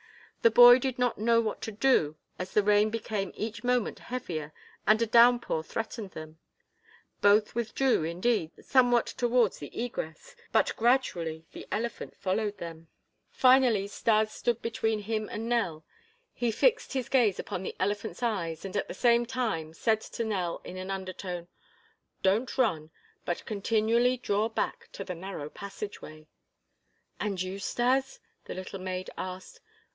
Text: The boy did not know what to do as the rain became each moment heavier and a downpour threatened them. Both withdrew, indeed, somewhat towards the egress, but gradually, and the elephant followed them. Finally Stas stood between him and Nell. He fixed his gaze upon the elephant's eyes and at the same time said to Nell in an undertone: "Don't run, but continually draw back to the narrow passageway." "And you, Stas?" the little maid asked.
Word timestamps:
The 0.41 0.49
boy 0.49 0.79
did 0.79 0.97
not 0.97 1.19
know 1.19 1.39
what 1.39 1.61
to 1.61 1.71
do 1.71 2.17
as 2.39 2.51
the 2.55 2.63
rain 2.63 2.89
became 2.89 3.31
each 3.35 3.63
moment 3.63 3.99
heavier 3.99 4.51
and 4.87 4.99
a 4.99 5.05
downpour 5.05 5.61
threatened 5.63 6.09
them. 6.13 6.39
Both 7.21 7.53
withdrew, 7.53 8.03
indeed, 8.05 8.49
somewhat 8.65 9.05
towards 9.05 9.59
the 9.59 9.67
egress, 9.79 10.35
but 10.51 10.73
gradually, 10.75 11.45
and 11.53 11.53
the 11.53 11.67
elephant 11.71 12.17
followed 12.17 12.57
them. 12.57 12.87
Finally 13.29 13.85
Stas 13.89 14.31
stood 14.31 14.59
between 14.63 15.03
him 15.03 15.29
and 15.29 15.47
Nell. 15.47 15.85
He 16.33 16.49
fixed 16.49 16.93
his 16.93 17.07
gaze 17.07 17.37
upon 17.37 17.61
the 17.61 17.75
elephant's 17.79 18.23
eyes 18.23 18.65
and 18.65 18.75
at 18.75 18.87
the 18.87 18.95
same 18.95 19.27
time 19.27 19.71
said 19.75 20.01
to 20.01 20.23
Nell 20.23 20.59
in 20.63 20.77
an 20.77 20.89
undertone: 20.89 21.47
"Don't 22.23 22.57
run, 22.57 22.89
but 23.23 23.45
continually 23.45 24.17
draw 24.17 24.49
back 24.49 24.89
to 24.93 25.03
the 25.03 25.13
narrow 25.13 25.51
passageway." 25.51 26.25
"And 27.19 27.39
you, 27.39 27.59
Stas?" 27.59 28.19
the 28.45 28.55
little 28.55 28.79
maid 28.79 29.11
asked. 29.15 29.61